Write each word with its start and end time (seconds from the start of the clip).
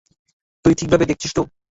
তুই 0.65 0.73
ঠিকভাবে 0.75 1.05
দেখছিস 1.05 1.31
তো? 1.35 1.41